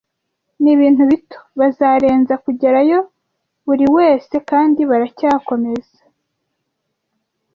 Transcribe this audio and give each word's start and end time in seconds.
Nibintu 0.63 1.01
bito, 1.11 1.39
bazarenza 1.59 2.33
kugerayo 2.43 2.99
buriwese, 3.65 4.35
kandi 4.49 4.79
baracyakomeza. 4.89 5.97